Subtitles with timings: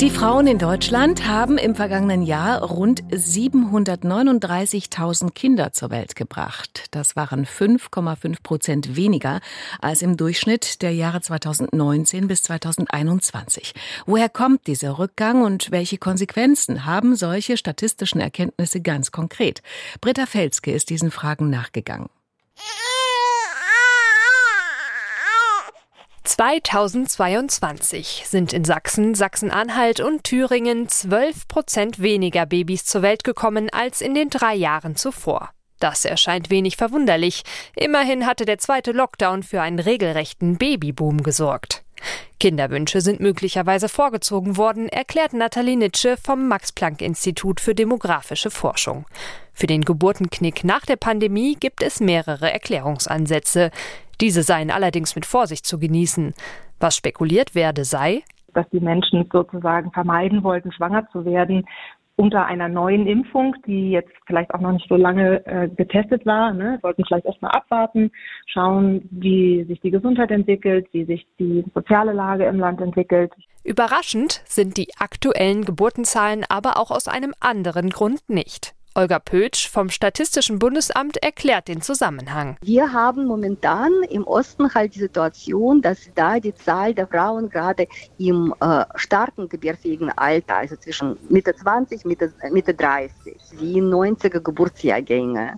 [0.00, 6.84] Die Frauen in Deutschland haben im vergangenen Jahr rund 739.000 Kinder zur Welt gebracht.
[6.90, 9.40] Das waren 5,5 Prozent weniger
[9.80, 13.72] als im Durchschnitt der Jahre 2019 bis 2021.
[14.04, 19.62] Woher kommt dieser Rückgang und welche Konsequenzen haben solche statistischen Erkenntnisse ganz konkret?
[20.02, 22.10] Britta Felske ist diesen Fragen nachgegangen.
[26.36, 34.02] 2022 sind in Sachsen, Sachsen-Anhalt und Thüringen 12 Prozent weniger Babys zur Welt gekommen als
[34.02, 35.48] in den drei Jahren zuvor.
[35.80, 37.42] Das erscheint wenig verwunderlich.
[37.74, 41.85] Immerhin hatte der zweite Lockdown für einen regelrechten Babyboom gesorgt.
[42.38, 49.06] Kinderwünsche sind möglicherweise vorgezogen worden, erklärt Nathalie Nitsche vom Max-Planck-Institut für demografische Forschung.
[49.52, 53.70] Für den Geburtenknick nach der Pandemie gibt es mehrere Erklärungsansätze.
[54.20, 56.34] Diese seien allerdings mit Vorsicht zu genießen.
[56.78, 58.22] Was spekuliert werde, sei,
[58.56, 61.66] dass die Menschen sozusagen vermeiden wollten, schwanger zu werden
[62.16, 66.52] unter einer neuen Impfung, die jetzt vielleicht auch noch nicht so lange äh, getestet war.
[66.52, 66.78] Ne?
[66.82, 68.10] Wollten vielleicht erstmal abwarten,
[68.46, 73.32] schauen, wie sich die Gesundheit entwickelt, wie sich die soziale Lage im Land entwickelt.
[73.64, 78.75] Überraschend sind die aktuellen Geburtenzahlen aber auch aus einem anderen Grund nicht.
[78.96, 82.56] Olga Pötsch vom Statistischen Bundesamt erklärt den Zusammenhang.
[82.62, 87.88] Wir haben momentan im Osten halt die Situation, dass da die Zahl der Frauen gerade
[88.16, 95.56] im äh, starken gebärfähigen Alter, also zwischen Mitte 20, Mitte, Mitte 30, die 90er Geburtsjahrgänge,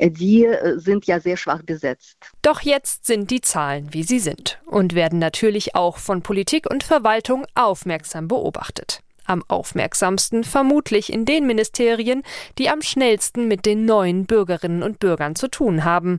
[0.00, 2.16] die äh, sind ja sehr schwach besetzt.
[2.42, 6.82] Doch jetzt sind die Zahlen, wie sie sind und werden natürlich auch von Politik und
[6.82, 9.00] Verwaltung aufmerksam beobachtet.
[9.30, 12.24] Am aufmerksamsten vermutlich in den Ministerien,
[12.58, 16.18] die am schnellsten mit den neuen Bürgerinnen und Bürgern zu tun haben,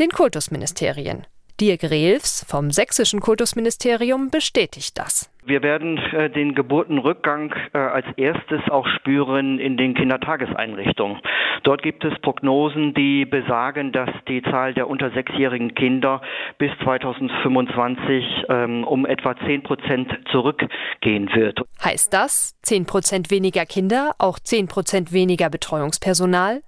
[0.00, 1.24] den Kultusministerien.
[1.60, 5.28] Dirk Rehlfs vom Sächsischen Kultusministerium bestätigt das.
[5.44, 11.20] Wir werden äh, den Geburtenrückgang äh, als erstes auch spüren in den Kindertageseinrichtungen.
[11.64, 16.20] Dort gibt es Prognosen, die besagen, dass die Zahl der unter sechsjährigen Kinder
[16.58, 21.60] bis 2025 ähm, um etwa zehn Prozent zurückgehen wird.
[21.82, 26.62] Heißt das zehn Prozent weniger Kinder, auch zehn Prozent weniger Betreuungspersonal?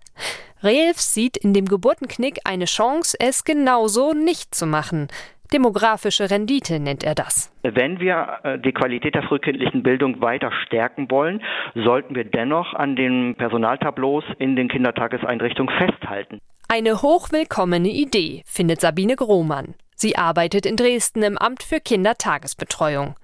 [0.62, 5.08] Reelfs sieht in dem Geburtenknick eine Chance, es genauso nicht zu machen.
[5.52, 7.52] Demografische Rendite nennt er das.
[7.62, 11.42] Wenn wir äh, die Qualität der frühkindlichen Bildung weiter stärken wollen,
[11.74, 16.40] sollten wir dennoch an den Personaltableaus in den Kindertageseinrichtungen festhalten.
[16.68, 19.74] Eine hochwillkommene Idee, findet Sabine Grohmann.
[19.96, 23.16] Sie arbeitet in Dresden im Amt für Kindertagesbetreuung.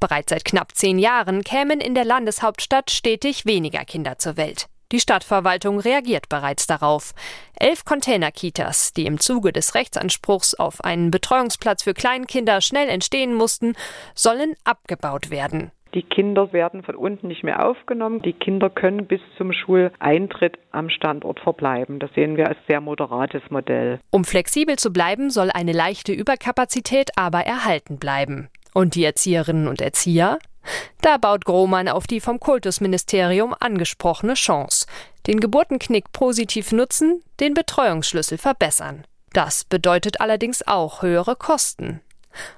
[0.00, 4.66] Bereits seit knapp zehn Jahren kämen in der Landeshauptstadt stetig weniger Kinder zur Welt.
[4.92, 7.12] Die Stadtverwaltung reagiert bereits darauf.
[7.58, 13.74] Elf Container-Kitas, die im Zuge des Rechtsanspruchs auf einen Betreuungsplatz für Kleinkinder schnell entstehen mussten,
[14.14, 15.70] sollen abgebaut werden.
[15.94, 18.22] Die Kinder werden von unten nicht mehr aufgenommen.
[18.22, 21.98] Die Kinder können bis zum Schuleintritt am Standort verbleiben.
[21.98, 23.98] Das sehen wir als sehr moderates Modell.
[24.10, 28.48] Um flexibel zu bleiben, soll eine leichte Überkapazität aber erhalten bleiben.
[28.72, 30.38] Und die Erzieherinnen und Erzieher?
[31.00, 34.86] Da baut Grohmann auf die vom Kultusministerium angesprochene Chance.
[35.26, 39.04] Den Geburtenknick positiv nutzen, den Betreuungsschlüssel verbessern.
[39.32, 42.00] Das bedeutet allerdings auch höhere Kosten.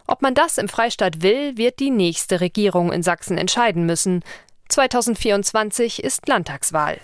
[0.07, 4.23] Ob man das im Freistaat will, wird die nächste Regierung in Sachsen entscheiden müssen.
[4.69, 6.99] 2024 ist Landtagswahl.